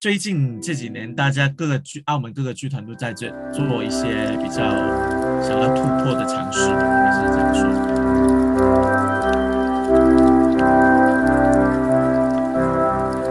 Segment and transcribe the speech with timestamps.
[0.00, 4.62] 最近这几年，大家各个剧，澳门各个剧团都在这做一些比较
[5.42, 7.64] 想要突破的尝试，应该是这样说。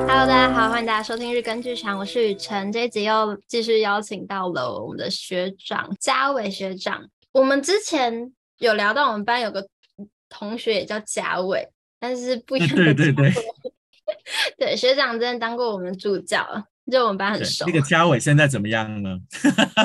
[0.07, 2.71] Hello，大家好，欢迎大家收听日更剧场，我是雨辰。
[2.71, 7.01] 这一集又继续邀请到了我们的学长嘉伟学长。
[7.31, 9.67] 我们之前有聊到，我们班有个
[10.29, 11.67] 同学也叫嘉伟，
[11.99, 12.75] 但是不一样的。
[12.75, 13.33] 对对对。
[14.57, 16.45] 对，学长真的当过我们助教，
[16.91, 17.65] 就我们班很熟。
[17.65, 19.17] 那个嘉伟现在怎么样呢？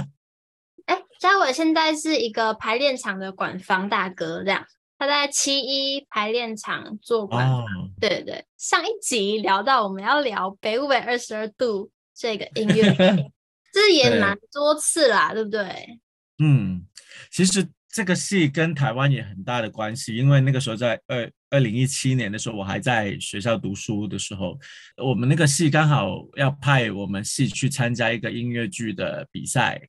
[0.86, 4.66] 哎，嘉伟现在是一个排练场的管房大哥，这样
[4.98, 7.62] 他在七一排练场做管房。
[7.62, 7.66] 哦、
[8.00, 12.92] 对对，上一集聊到我们要聊北纬二十二度这个音乐，
[13.72, 16.00] 这也蛮多次啦，对，对不对？
[16.38, 16.86] 嗯，
[17.30, 17.68] 其实。
[17.94, 24.58] 这个戏跟台湾也很大的关系，因为那个时候在二二零一七年的时候，我还在学校读书的时候，
[25.00, 29.80] 我们那个戏刚好要派我们戏去参加一个音乐剧的比赛。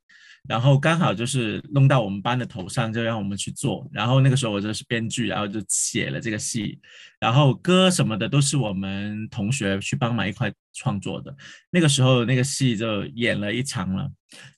[0.48, 3.90] 然后刚好就是弄到我们班的头上，就让我们去做。
[3.91, 6.79] 然后那个时候我就是编剧，然后就写了这个戏。
[7.20, 11.35] 然后歌什么的都是我们同学去帮忙一块创作的。
[11.71, 14.07] 那个时候那个戏就演了一场了。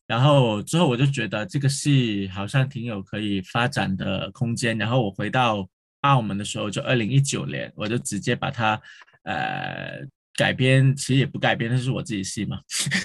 [0.05, 4.77] 然后之后我就觉得这个戏好像挺有可以发展的空间。
[4.77, 5.65] 然后我回到
[6.01, 8.81] 澳门的时候，就二零一九年，我就直接把它
[9.23, 9.99] 呃
[10.35, 12.59] 改编，其实也不改编，那是我自己戏嘛，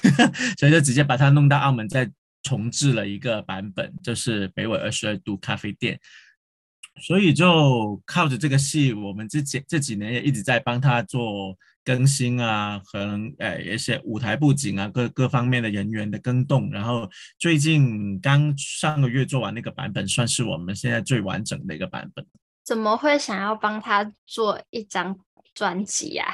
[0.58, 2.10] 所以就直接把它弄到澳门再。
[2.42, 5.98] 重置了一个版本，就是北纬二十二度咖啡店，
[7.00, 22.26] 所以就靠着这个戏，我们这几这几年也一直在帮他做更新啊，可能呃一些舞台布景啊，各各方面的人员的更动，然后最近刚上个月做完那个版本，算是我们现在最完整的一个版本。
[22.64, 25.18] 怎么会想要帮他做一张
[25.54, 26.26] 专辑呀？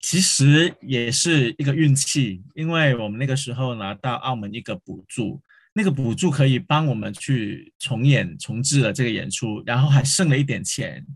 [0.00, 5.40] 其实也是一个运气，因为我们那个时候拿到澳门一个补助。
[5.78, 11.06] 那个补助可以帮我们去重演、重置了这个演出，然后还剩了一点钱，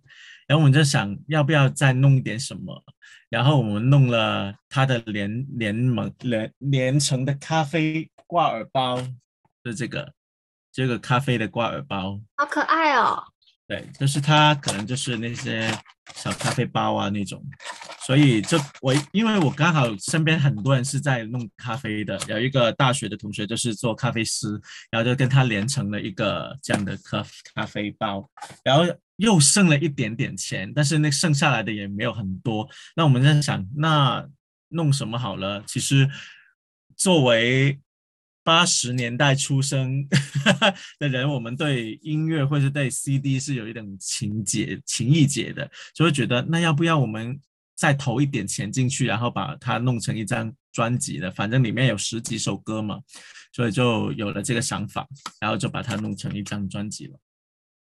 [0.46, 2.80] 然后我们就想要不要再弄一点什么，
[3.28, 9.02] 然后我们弄了他的连连盟连连成的咖啡挂耳包，
[9.64, 10.12] 就这个
[10.70, 13.31] 这个咖啡的挂耳包，好可爱哦。
[13.72, 15.72] 对，就是它可能就是那些
[16.16, 17.42] 小咖啡包啊那种，
[18.04, 27.24] 所以就我因为我刚好身边很多人是在弄咖啡的，有一个大学的同学就是做咖啡师，然后就跟他连成了一个这样的咖
[27.54, 28.28] 咖啡包，
[28.62, 28.84] 然后
[29.16, 34.22] 又剩了一点点钱，但是那剩下来的也没有很多，那我们在想那
[34.68, 35.64] 弄什么好了？
[35.66, 36.06] 其实
[36.94, 37.80] 作为
[38.44, 40.04] 八十年代出生
[40.98, 47.40] 的人，我们对音乐或是对 CD 是有一种情结、情意结的，就会觉得那要不要我们
[47.76, 51.30] 再投一点钱进去，然后把它弄成一张专辑的？
[51.30, 52.98] 反正里面有十几首歌嘛，
[53.52, 55.06] 所以就有了这个想法，
[55.40, 57.18] 然后就把它弄成一张专辑了。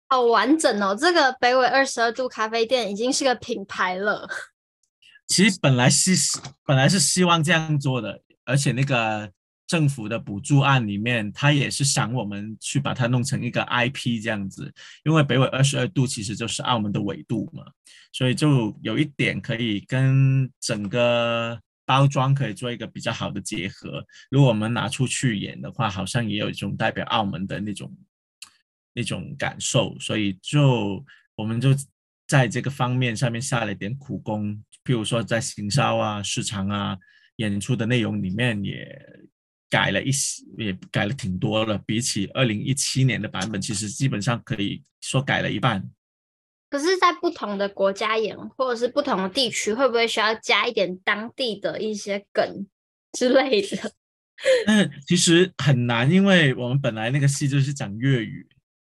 [0.08, 0.94] 好完整哦！
[0.94, 4.28] 这个北纬二十二度咖啡店已经是个品牌了。
[5.26, 6.12] 其实本来是
[6.64, 9.32] 本来是希望这样做的，而且那个。
[9.66, 14.70] 政府的补助案里面，他也是想我们去把它弄成一个 IP 这样子，
[15.04, 17.64] 因为北纬二十二度其实就是澳门的纬度嘛，
[18.12, 24.04] 所以就有一点可以跟整个包装可以做一个比较好的结合。
[24.30, 27.90] 如果我们拿出去演的话，好像也有一种代表澳门的那种
[28.92, 31.02] 那种感受，所以就
[31.36, 31.70] 我们就
[32.28, 36.98] 在这个方面上面下了点苦功，譬如说在行销啊、市场啊、
[37.36, 39.24] 演出的内容里面也。
[39.74, 41.76] 改了一些，也改了挺多了。
[41.84, 45.90] 比起二零一七年的版本，其实基本上可以说改了一半。
[46.70, 52.64] 可是，在不同的国家演，或者是不同的地区，会不会需要加一点当地的一些梗
[53.10, 53.92] 之类的？
[54.66, 58.46] 嗯，其实很难，因为我们本来那个戏就是讲粤语，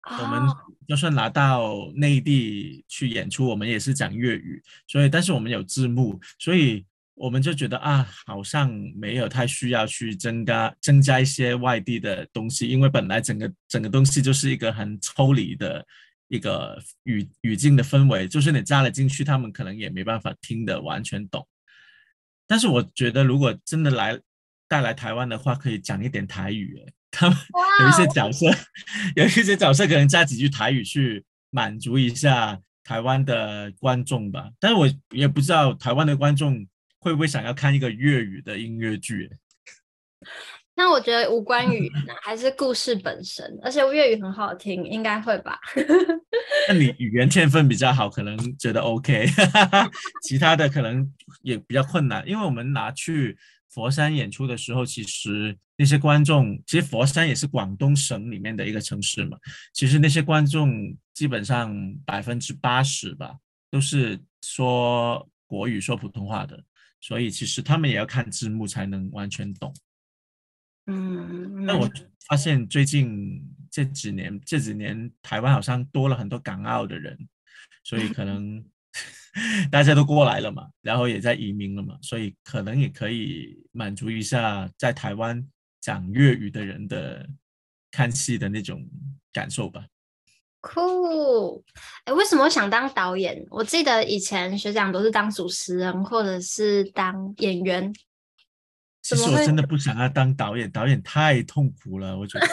[0.08, 0.40] 哦、我们
[0.86, 4.62] 就算拿到内地去演出，我们也是讲粤语。
[4.86, 6.84] 所以，但是我们有字幕，所以。
[7.18, 15.84] 我们就觉得啊，好像没有太需要去增加增加一些外地的东西，因为本来整个整个东西就是一个很抽离的
[16.28, 21.46] 一个语语境的氛围，就是你加了进去，他们可能也没办法听得完全懂。
[22.46, 24.18] 但是我觉得，如果真的来
[24.68, 27.36] 带来台湾的话，可以讲一点台语，他们
[27.80, 28.46] 有一些角色，
[29.16, 34.50] 有一些角色可能加几句台语去满足一下台湾的观众吧。
[34.60, 36.66] 但是我也不知道台湾的观众。
[37.08, 39.30] 会不会想要看一个粤语的音乐剧？
[40.76, 45.58] 那我觉得无关语言呢，还是故事本身，而且粤语很好听，应该会吧？
[46.68, 49.26] 那你语言天分比较好，可能觉得 OK，
[50.22, 51.10] 其他的可能
[51.42, 53.36] 也比较困难，因为我们拿去
[53.70, 59.36] 佛山演出的时候，其实那些观众，其实佛山也是广东省里面的一个城市嘛，
[59.72, 61.74] 其实那些观众基本上
[62.06, 63.34] 百分之八十吧，
[63.68, 66.62] 都是说国语、说普通话的，
[67.00, 69.74] 所以其实他们也要看字幕才能完全懂。
[70.86, 71.88] 嗯，那我
[72.28, 77.28] 发现最近这几年这几年台湾好像多了很多港澳的人，
[77.84, 78.64] 所以可能
[79.70, 85.46] 大家都过来了嘛，然后也在移民了嘛，所以可能也可以满足一下在台湾
[85.80, 87.28] 讲粤语的人的
[87.90, 88.88] 看戏的那种
[89.32, 89.86] 感受吧。
[90.68, 91.64] 酷，
[92.04, 93.42] 哎，为什么想当导演？
[93.48, 97.90] 我记得以前学长都是当主持人或者是当演员。
[99.00, 102.46] 其实我真的不想要当导演，导演太痛苦了，我觉得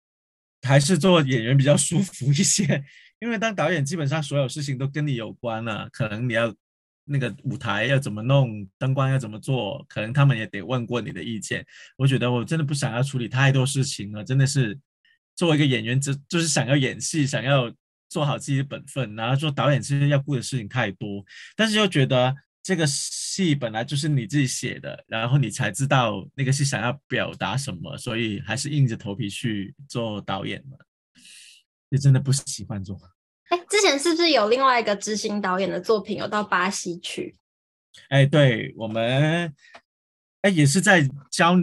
[0.60, 2.84] 还是做演员比较舒服一些。
[3.20, 6.54] 因为当导演基本上所有事情都跟你有关了，可能你要
[7.06, 11.64] 那个舞台要怎么弄，灯光要怎么做，可能他们也得问过你的意见。
[11.96, 14.78] 我觉得我真的不想要处理太多事情了，真的是
[15.36, 17.72] 作为一个演员，就就是想要演戏，想要
[18.08, 19.14] 做好自己的本分。
[19.16, 21.24] 然后做导演其实要顾的事情太多，
[21.56, 22.34] 但是又觉得。
[22.66, 30.78] 这个戏本来就是你自己写的，然后你才知道那个戏想要表达什么，所以还是硬着头皮去做导演嘛。
[31.90, 32.98] 也真的不喜欢做。
[33.50, 37.36] 哎，之前是不是有另外一个执行导演的作品有到巴西去？
[38.08, 39.54] 哎，对，我们
[40.40, 41.56] 哎也是在教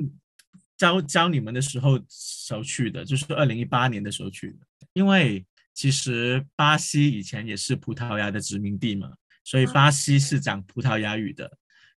[0.82, 4.58] 教教你们的时候时候去的，就是二零一八年的时候去的。
[4.94, 5.46] 因为
[5.76, 9.12] 其实巴西以前也是葡萄牙的殖民地嘛。
[9.44, 11.52] 所以巴西是讲葡萄牙语的，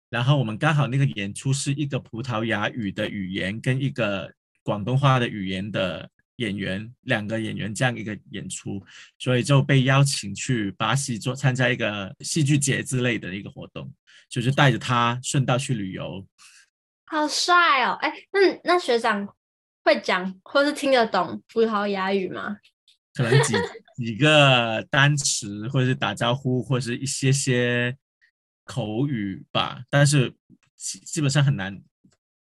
[0.09, 6.07] 然后我们刚好那个演出是一个葡萄牙语的语言跟一个广东话的语言的
[6.37, 8.83] 演员，两个演员这样一个演出，
[9.17, 13.91] 所以就被邀请去巴西做参加一个戏剧节之类的一个活动，
[14.29, 16.27] 就是带着他顺道去旅游。
[17.05, 17.93] 好帅哦！
[18.01, 19.27] 哎，那那学长
[19.83, 22.57] 会讲或是听得懂葡萄牙语吗？
[23.13, 23.53] 可能几
[23.95, 27.95] 几个单词，或者是打招呼，或者是一些些
[28.65, 30.33] 口语吧，但是
[30.75, 31.81] 基基本上很难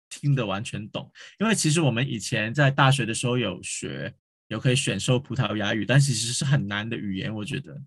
[0.09, 1.09] 听得完全懂。
[1.39, 4.13] 因为其实我们以前在大学的时候有学，
[4.47, 7.79] 有可以选修葡萄牙语，但其实是很难的语言，我觉得，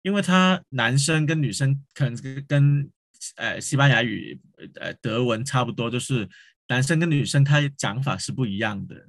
[0.00, 2.90] 因为他男生跟女生可能跟
[3.36, 4.40] 呃西班牙语、
[4.80, 6.28] 呃德文差不多，就是
[6.68, 9.08] 男生跟女生他讲法是不一样的，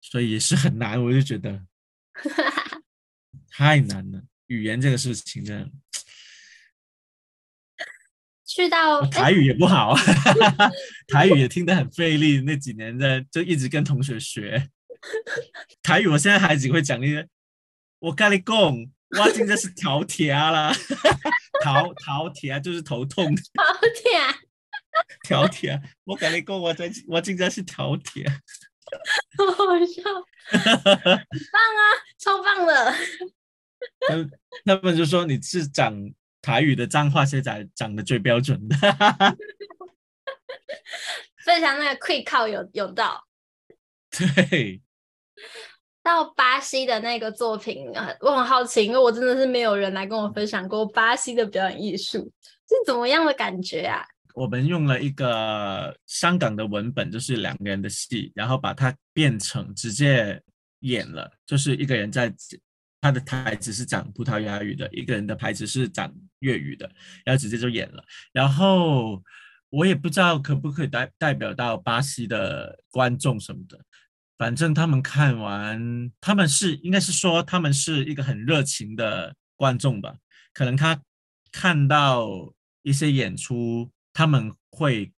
[0.00, 1.66] 所以也是很难，我就觉得。
[3.48, 5.70] 太难了，语言这个事情的，
[8.44, 9.94] 去到台语也不好，
[11.08, 12.40] 台语也听得很费力。
[12.42, 14.70] 那几年在就一直跟同学学
[15.82, 17.26] 台语，我现在还只会讲那些，
[17.98, 18.54] 我跟你讲，
[19.18, 20.70] 我真的是头痛啦，
[21.72, 23.42] 头头痛就是头痛，头
[23.98, 24.10] 痛，
[25.28, 28.22] 头痛，我跟你讲，我真我真的是头痛。
[29.36, 30.02] 好好笑，
[30.48, 30.62] 很
[31.52, 31.82] 棒啊，
[32.18, 32.94] 超棒的。
[34.64, 35.92] 他们就说你是讲
[36.40, 38.76] 台语的脏话，现在讲的最标准的。
[41.44, 43.26] 非常那个 quick call 有有到。
[44.10, 44.82] 对，
[46.06, 47.84] 到巴西的那个作品，
[48.20, 52.32] 我很好奇，因为我真的是没有人来跟我分享过巴西的表演艺术
[52.68, 54.06] 是怎么样的感觉啊？
[54.32, 60.40] 我们用了一个香港的文本，就是两个人的戏，然后把它变成直接
[60.80, 62.32] 演了，就是一个人在
[63.00, 66.88] 他的台词是讲葡萄牙语的，一个人的台词是讲粤语的，
[67.24, 68.04] 然后直接就演了。
[68.32, 69.20] 然后
[69.70, 73.76] 我也不知道可不可以代代表到巴西的观众什么的，
[74.38, 80.14] 反正他们看完，他们是应该是说他们是一个很热情的观众吧，
[80.52, 81.00] 可能他
[81.50, 82.28] 看到
[82.82, 83.90] 一些演出。
[84.18, 85.12] 他们会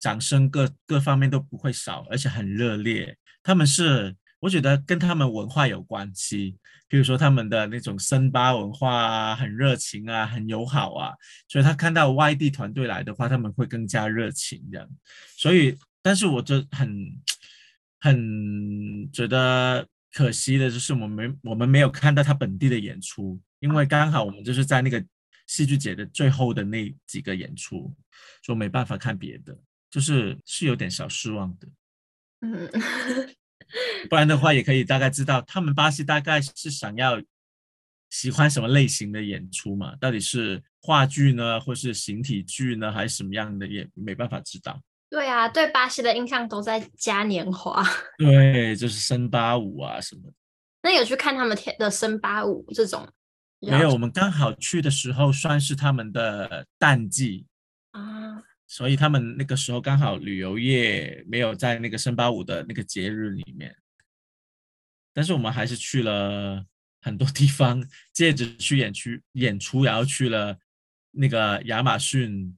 [0.00, 3.14] 掌声各各方面都不会少，而且很热烈。
[3.42, 6.56] 他们是我觉得跟他们文化有关系，
[6.88, 11.12] 比如说他们的那种森巴文化啊，很热情啊，很友好啊。
[11.46, 14.88] 所以他看到外地团队来的话，他们会更加热情这样。
[15.36, 16.88] 所以，但是我就很
[18.00, 25.04] 很觉得可惜的就是我们没我们没有看到他本地的演出，因为刚好我们就是在那个。
[25.48, 27.94] 戏剧节的最后的那几个演出，
[28.42, 29.56] 就没办法看别的，
[29.88, 31.68] 就是是有点小失望的。
[32.40, 32.68] 嗯，
[34.10, 37.22] 不然的话也可以大概知道他们巴西大概是想要
[38.10, 39.94] 喜欢什么类型的演出嘛？
[40.00, 43.68] 到底是话剧呢，或是形体剧呢，还是什么样的？
[43.68, 44.82] 也没办法知道。
[45.16, 47.82] 对啊，对巴西的印象都在嘉年华。
[48.18, 50.34] 对，就是森巴舞啊什么的。
[50.82, 53.08] 那有去看他们跳的森巴舞这种？
[53.60, 57.46] 没有，我们刚好去的时候算是他们的淡季
[57.92, 63.74] 啊，所以他们那个时候刚好旅游业没有在那个森巴舞的那个节日里面，
[65.14, 66.62] 但是我们还是去了
[67.00, 67.82] 很多地方，
[68.12, 70.58] 接着去演出演出，然后去了
[71.12, 72.54] 那个亚马逊，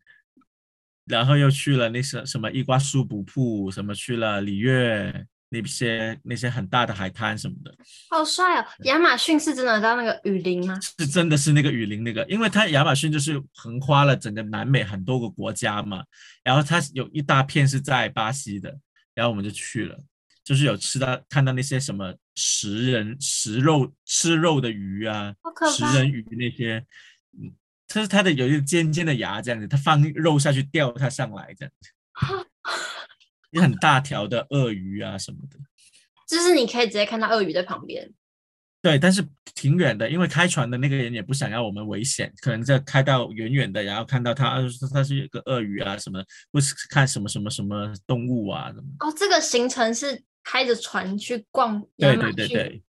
[1.08, 5.26] 然后又去了那些什么伊瓜苏瀑布，什么去了里约。
[5.50, 7.74] 那些那些很大的海滩什么的，
[8.10, 8.66] 好帅哦！
[8.80, 10.78] 亚马逊是真的到那个雨林吗？
[10.98, 16.04] 是真的是那个雨林那个，因为它亚马逊就是横跨了整个南美很多个国家嘛，
[16.44, 18.78] 然后它有一大片是在巴西的，
[19.14, 19.98] 然后我们就去了，
[20.44, 25.34] 就是有吃到看到那些什么食人食肉吃肉的鱼啊，
[25.74, 26.84] 食人鱼那些，
[27.40, 27.50] 嗯，
[27.88, 31.90] 它是它的有一个尖尖的牙这样子，它放肉下去钓它上来这样子。
[33.50, 35.58] 有很大条的鳄鱼啊什么的，
[36.28, 38.12] 就是你可以直接看到鳄鱼在旁边。
[38.82, 44.60] 对，但是挺远的，因为开船的那个人也不想要我们危险，可能在开到远远的，然后看到它，
[44.92, 48.84] 它是一个鳄鱼啊什么，或是看什么什么什么动物啊什么。
[49.00, 51.82] 哦，这个行程是开着船去逛。
[51.96, 52.82] 对对对对，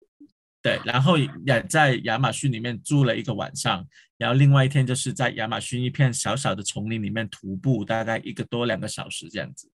[0.61, 3.87] 对，然后也在亚马逊里面住了一个晚上，
[4.17, 9.71] 然后另外一天就是在亚马逊一片小小的丛林里面徒步，大概一个多两个小时这样子。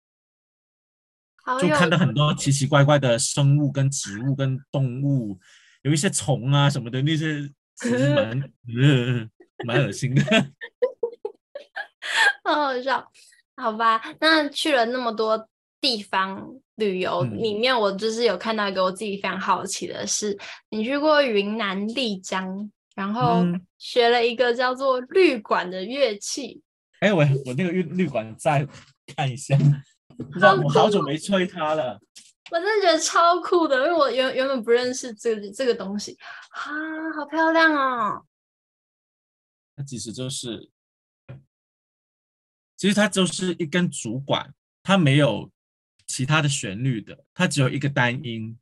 [1.60, 5.40] 就看到很多奇奇怪怪的生物、跟植物、跟动物，
[5.82, 9.30] 有一些虫啊什么的，那些 其实蛮呃
[9.66, 10.24] 蛮恶心的，
[12.44, 13.12] 好好笑。
[13.56, 15.48] 好吧，那去了那么多
[15.84, 20.38] 地方旅游，嗯、里面我就是有看到一个我自己非常好奇的是，
[20.70, 23.44] 你去过云南丽江，然后
[23.78, 26.62] 学了一个叫做绿管的乐器。
[27.02, 28.66] 哎、嗯，我我那个绿绿管再
[29.14, 29.58] 看一下。
[30.16, 32.00] 不知道我好久没吹它了，
[32.52, 36.16] 我真的觉得超酷的，因为我原原本不认识这个这个东西
[36.52, 36.62] 啊，
[37.18, 38.24] 好漂亮哦！
[39.76, 40.70] 它其实就是，
[42.78, 45.50] 其实它就是一根竹管，它没有
[46.08, 48.58] 其他的旋律的，它只有一个单音。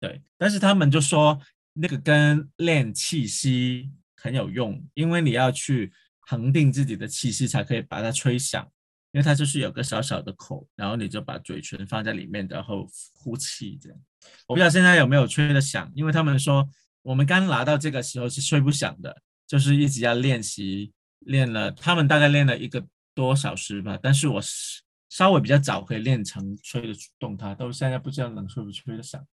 [0.00, 1.40] 对，但是他们就说
[1.72, 8.70] 那个跟练气息很有用，因为你要去恒定自己的气息，才可以把它吹响。
[9.12, 13.98] 因为它就是有个小小的口，然后你就把嘴唇放在里面，然后呼气这样。
[14.46, 16.68] 我不知道现在有没有吹得响，因为他们说
[17.00, 23.98] 我们刚拿到这个时候是吹不响的，就是一直要练习，练了他们大概练了一个多小时吧。
[24.02, 24.82] 但是我是
[25.16, 29.26] 稍微比较早可以练成吹得动它，到现在不知道能吹不吹得响，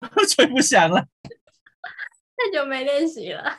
[0.28, 3.56] 吹不响了，太久没练习了。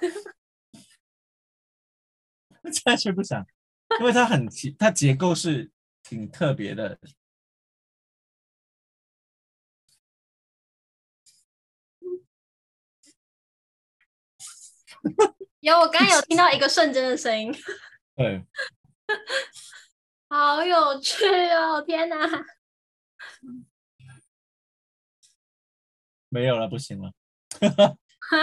[2.63, 3.48] 现在吹不响，
[4.01, 5.71] 因为它很奇，它结构是
[6.03, 7.00] 挺特别的。
[15.62, 17.55] 有，我刚刚有听到一个瞬间的声音。
[18.17, 18.45] 对，
[20.29, 21.81] 好有趣哦！
[21.81, 22.17] 天哪，
[26.29, 27.11] 没有了，不行了，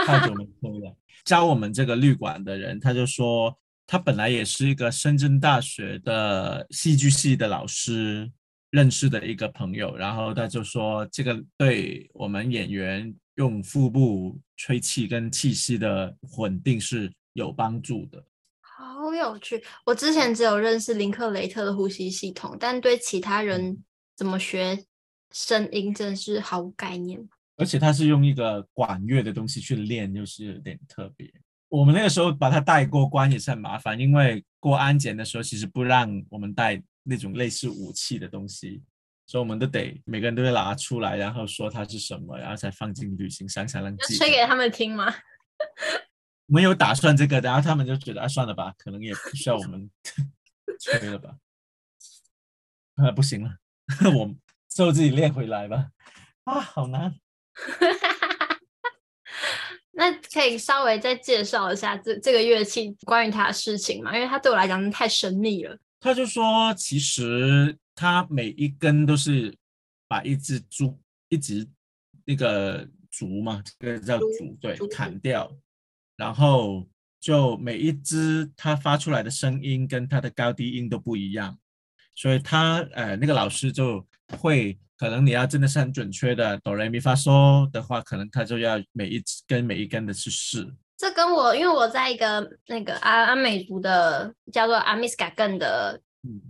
[0.07, 0.97] 太久没吹了。
[1.25, 3.59] 教我们这个律管的人，他就说。
[3.91, 8.31] 他本来也是一个深圳大学的戏剧系的老师
[8.69, 18.23] 认识的一个朋友，然后他就说，这个对我们演员用腹部吹气跟气息的稳定是有帮助的。
[19.09, 19.63] 好有趣！
[19.85, 23.83] 我之前只有认识林克雷特的呼吸系统，但对其他人
[24.17, 24.85] 怎么学
[25.33, 27.29] 声音真是毫无概念。
[27.57, 31.29] 而且他是用一个管乐的东西去练，就是有点特别。
[31.69, 38.83] 我们那个时候把它带过关也是很麻烦，因为过安检的时候其实不让我们带那种类似武器的东西，
[39.27, 44.17] 所以我们都得每个人都会拿出来，然后说它是什么，然后才放进旅行箱才能寄。
[44.17, 45.15] 吹给他们听吗？
[46.51, 49.91] 没有打算这个，然后他们就觉得啊，算了吧，可能也不需要我们
[50.81, 51.37] 吹了吧。
[52.97, 53.59] 啊，不行了，
[54.17, 54.35] 我
[54.69, 55.91] 之后自己练回来吧。
[56.45, 57.15] 啊，好难。
[59.93, 64.15] 那可以稍微再介绍一下这这个乐器关于它的事情吗？
[64.15, 65.77] 因为它对我来讲太神秘了。
[66.01, 69.53] 他就说，其实它每一根都是
[70.07, 70.97] 把一只竹，
[71.29, 71.67] 一直
[72.25, 75.53] 那个竹嘛，这个叫竹，对，砍掉，
[76.19, 76.87] 然后
[77.19, 81.59] 就每一只它发出来的声音跟它的高低音都不一样，
[82.15, 84.07] 所以他呃那个老师就
[84.39, 84.79] 会。
[84.99, 90.75] 可能你要真的是很准确的哆来咪发嗦的话，可能他就要每一根每一根的去试。
[90.97, 96.03] 这跟我，因为我在一个那个阿阿美族的叫做阿米斯卡根的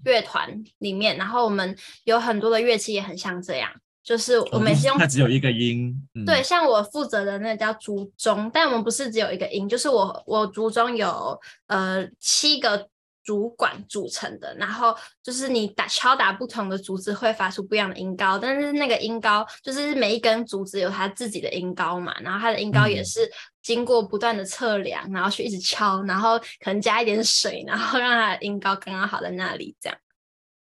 [0.02, 3.70] 乐团里面，然后我们有很多的乐器也很像这样，
[4.09, 12.88] 就是我每次用、哦、它只有一个音，嗯、对，像我负责的那个叫竹钟，但我们不是只有一个音，就是我我竹钟有呃七个
[13.23, 29.99] 主管组成的，然后就是你打敲打不同的竹子会发出不一样的音高，但是那个音高就是每一根竹子有它自己的音高嘛，然后它的音高也是经过不断的测量，嗯、然后去一直敲，然后可能加一点水，然后让它的音高刚刚好在那里，这样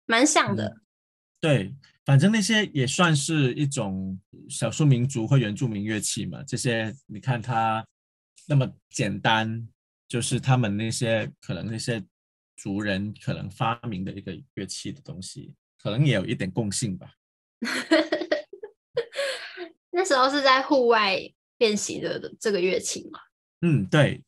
[0.05, 0.65] 蛮像的。
[0.65, 0.81] 嗯、
[1.39, 1.73] 对。
[2.07, 6.41] 反正那些也算是一种少数民族或原住民乐器嘛。
[6.47, 7.85] 这些你看它
[8.47, 9.67] 那么简单，
[10.07, 12.01] 就是他们那些可能那些
[12.55, 17.11] 族人可能发明的一个乐器的东西，可能也有一点共性吧。
[19.91, 21.19] 那时候是在户外
[21.57, 23.19] 练习的这个乐器吗？
[23.63, 24.23] 嗯，对，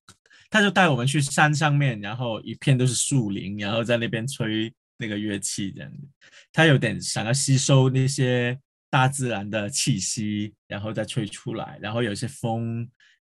[0.50, 4.74] 他就带我们去山上面，然后一片都是树林，然后在那边吹。
[5.00, 5.98] 那个乐器这样子，
[6.52, 12.88] 他有点想要吸收那些大自然的气息，然后再吹出来，然后有些风，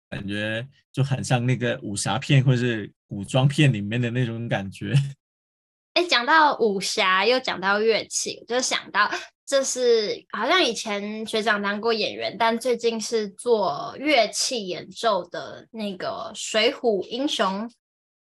[0.09, 4.93] 感觉就很像那个武侠片或是古装片里面的那种感觉。
[5.95, 9.09] 哎，讲到武侠，又讲到乐器，我就想到
[9.45, 17.67] 这是好像以前学长当过演员，但最近是做乐器演奏的那个《水浒英雄》。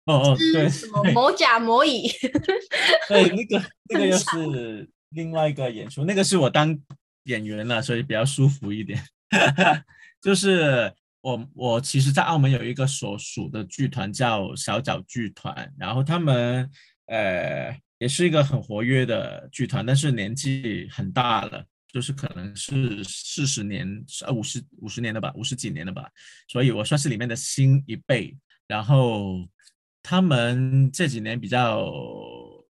[0.09, 2.09] 哦哦，对，什么魔甲魔乙？
[3.07, 3.63] 对，那个
[3.93, 6.75] 那个又是另外一个演出，那个是我当
[7.25, 8.99] 演员了，所以比较舒服一点。
[10.19, 16.67] 就是我我其实，在澳门有一个所属的剧团叫小角剧团，然后他们
[17.05, 21.63] 呃也是一个很活跃的剧团，但是年纪很大了，
[21.93, 23.87] 就是可能是四十年
[24.25, 26.09] 呃五十五十年了吧，五十几年了吧，
[26.47, 28.35] 所以我算是里面的新一辈，
[28.67, 29.47] 然后。
[30.09, 32.65] 他们这几年比较呃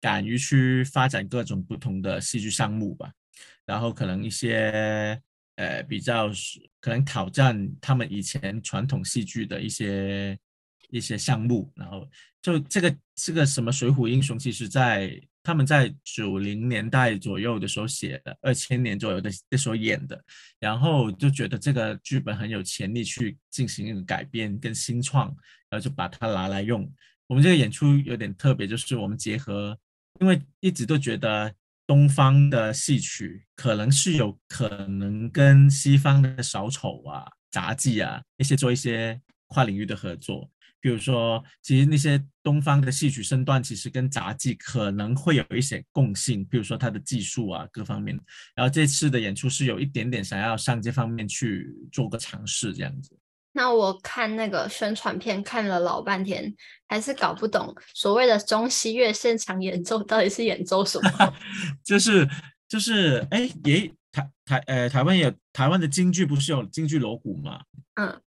[0.00, 3.12] 敢于去发展各种不同的戏剧项目吧，
[3.66, 5.20] 然后可能一些
[5.56, 6.30] 呃比较
[6.80, 10.38] 可能挑战他们以前传统戏剧的一些
[10.90, 12.08] 一些项目，然后
[12.40, 20.24] 就这个这个什么《水浒英雄》，其实在他们在九零年代左右的时候写的，二千年左右的那时候演的，
[20.60, 25.26] 然后就觉得这个剧本很有潜力去进行改编跟新创，
[25.68, 26.88] 然后就把它拿来用。
[27.26, 29.76] 我们这个演出有点特别，就是我们结合，
[30.20, 31.52] 因为一直都觉得
[31.86, 40.48] 东方的戏曲可能是有可能跟西方的小丑啊、杂技啊一些做一些跨领域的合作。
[40.82, 48.18] 比如说，其实那些东方的戏曲身段，其实跟杂技可能会有一些共性，比如说它的技术啊各方面。
[48.56, 53.16] 然后这次的演出是有一点点想要上这方面去做个尝试，这样子。
[53.52, 56.52] 那我看那个宣传片看了老半天，
[56.88, 61.34] 还是搞不懂所谓的中西乐现场演奏到底是演奏什么？
[61.84, 62.28] 就 是
[62.66, 67.60] 就是，哎，也台台呃台湾有台湾的京剧不是有京剧锣鼓吗？
[67.94, 68.20] 嗯。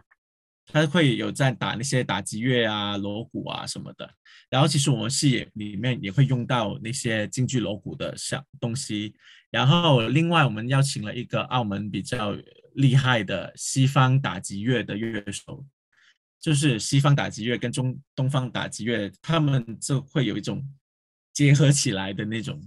[0.68, 4.10] 他会有在打那些打击乐啊、锣鼓啊什么的，
[4.50, 9.14] 然后其实我们戏里面也会用到那些京剧锣鼓的小东西。
[9.52, 12.36] 然后另外我们邀请了一个澳门比较
[12.76, 15.64] 厉害的西方打击乐的乐手，
[16.40, 20.68] 就是西方打击乐跟中东方打击乐，他们就会有一种
[21.34, 22.60] 结合起来的那种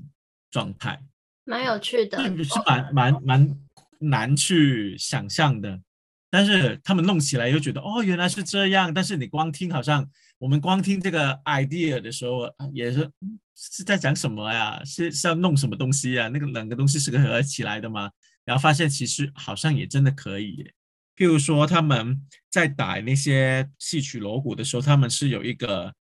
[0.50, 1.02] 状态，
[1.44, 3.60] 蛮有趣的，是蛮蛮蛮
[3.98, 5.80] 难去想象的。
[6.28, 8.92] 但是他们弄起来又觉得哦，原来是这样。
[8.92, 10.06] 但是你光听，好像
[10.38, 13.08] 我们光听这个 idea 的时候，也是
[13.54, 14.82] 是在讲什么呀？
[14.84, 16.28] 是是要弄什么东西呀？
[16.28, 18.10] 那个两个东西是个合起来的吗？
[18.44, 20.68] 然后发现其实好像也真的可以。
[21.16, 25.94] 譬如说他们在打那些戏曲锣鼓的时候，他们是有一个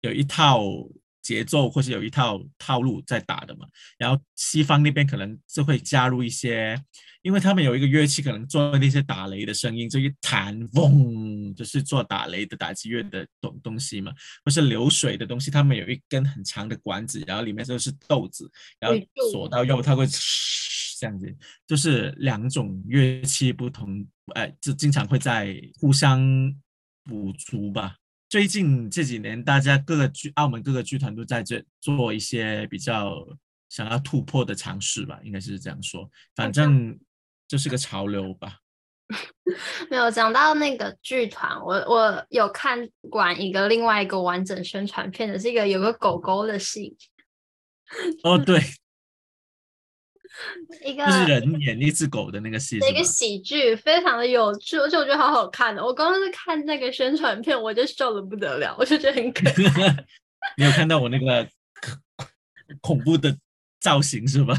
[0.00, 0.62] 有一套
[1.22, 3.66] 节奏或是有一套套路在打的嘛。
[3.96, 6.76] 然后西方那边可能就会加入一些。
[7.22, 14.10] 因为他们有一个乐器，可能做那些打雷的声音，就一弹嗡，就是做打雷的打击乐的东东西嘛，
[14.42, 15.50] 或是流水的东西。
[15.50, 18.98] 他们有一根很长的管子，然后里面就是豆子，然后
[19.30, 24.02] 左到右，它会这样子，就是两种乐器不同，
[24.34, 26.22] 哎，就经常会在互相
[27.04, 27.96] 补足吧。
[28.30, 33.14] 最近这几年，大家各个剧，澳门各个剧团都在这做一些比较
[33.68, 36.98] 想要突破的尝试吧，应该是这样说，反正。
[37.50, 38.58] 就是个潮流吧。
[39.90, 46.96] 没有讲到那个剧团，我我有看完一个另外一个完整宣传片的，是一个有个狗狗的戏。
[48.22, 48.60] 哦，对，
[50.86, 55.84] 一个就是人演一只狗的那个戏，一个喜剧，非常的有趣，而且我觉得好好看的。
[55.84, 60.06] 我刚刚是看那个宣传片，我就笑的不得了，我就觉得很可爱。
[60.56, 61.48] 你有看到我那个
[62.80, 63.36] 恐怖的
[63.80, 64.54] 造型是吧？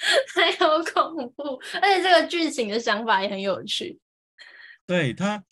[0.34, 3.98] 还有恐怖，而且这个剧情的想法也很有趣。
[4.86, 5.42] 对他，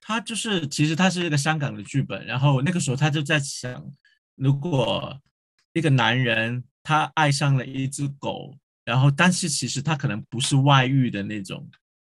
[0.00, 3.84] 他就是其实他是一个香港的剧本，然后那个时候他就在想，
[4.34, 5.20] 如果
[5.72, 11.68] 一个男人他爱上了一只狗，然后但是其实他可能不是外遇的那种。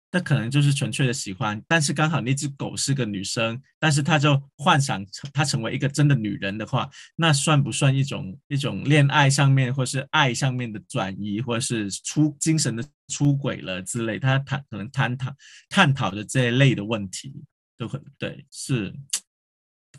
[0.10, 14.18] 那可能就是纯粹的喜欢，但是刚好那只狗是个女生，但是她就幻想她成为一个真的女人的话，那算不算一种一种恋爱上面或是爱上面的转移，或是出精神的出轨了之类？
[14.18, 15.36] 他谈可能探讨
[15.70, 17.44] 探讨的这一类的问题
[17.78, 18.94] 都很对，是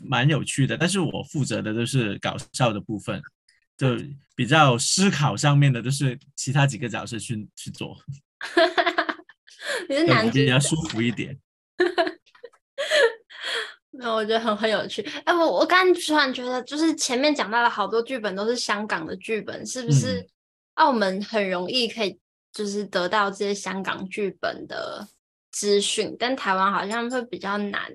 [0.01, 0.75] 蛮有趣的。
[0.75, 3.21] 但是我负责的都是搞笑的部分，
[3.77, 3.95] 就
[4.35, 7.95] 比较思考上面的都是其他几个角色去去做。
[9.87, 11.37] 你是男比较舒服一点，
[13.91, 15.01] 那我觉得很很有趣。
[15.25, 20.27] 哎，我我刚突然觉得，就是前面讲到了好多剧本都是香港的剧本，是不是？
[20.75, 22.17] 澳门很容易可以
[22.53, 25.05] 就是得到这些香港剧本的
[25.51, 27.91] 资讯，但台湾好像会比较难。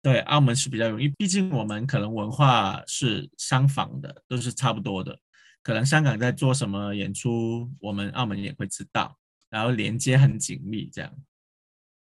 [0.00, 5.18] 对，澳门是比较容易，毕竟我们可能文化是相仿的，都是差不多的。
[5.64, 9.18] 可能香港在做什么演出，我们澳门也会知道。
[9.56, 11.10] 然后连接很紧密，这样。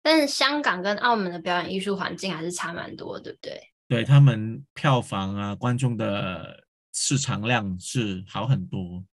[0.02, 3.60] 但是香港跟澳门的表演艺术环境还是差蛮多，对不对？
[3.86, 9.04] 对，他们票房啊，观众的市场量是好很多。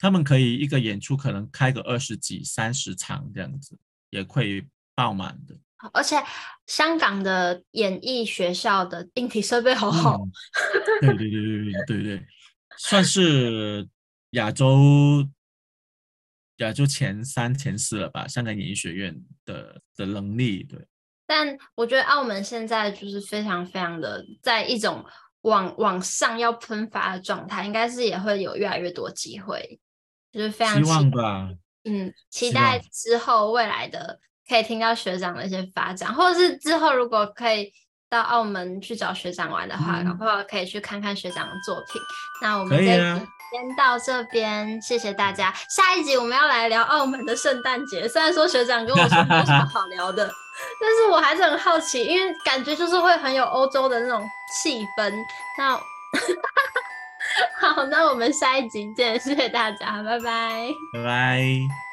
[0.00, 3.78] 他们可以一个演出可能开个二十几、三十场这样子，
[4.10, 5.56] 也会爆满的。
[5.92, 6.16] 而且
[6.66, 10.16] 香港的演艺学校的硬体设备好好。
[10.16, 10.32] 嗯、
[11.02, 12.26] 对对对对对对对，
[12.76, 13.88] 算是
[14.30, 15.24] 亚洲。
[16.68, 20.78] 也就前三、前四了吧，香港演艺学院的的能力，对。
[21.26, 25.04] 但我觉得澳门现在就是非常非常的在一种
[25.42, 29.80] 往往上要喷发的状态，应该是也会有越来越多机会，
[30.32, 31.50] 就是非常希望吧。
[31.84, 34.18] 嗯，期待之后未来的
[34.48, 37.72] 可以听到学长的一些发展，或者是之后如果可以
[38.08, 42.02] 到澳门去找学长玩的话，然后、嗯、可以去看看学长的作品。
[42.42, 42.88] 那我们可以。
[43.50, 45.52] 先到这边，谢谢大家。
[45.68, 48.06] 下一集我们要来聊澳门的圣诞节。
[48.08, 50.24] 虽然说学长跟我说没什么好聊的，
[50.80, 54.24] 但是我还是很好奇，因为感觉就是会很有欧洲的那种
[54.62, 55.12] 气氛。
[55.58, 55.74] 那
[57.60, 61.89] 好，那我们下一集见，谢谢大家，拜拜，拜拜。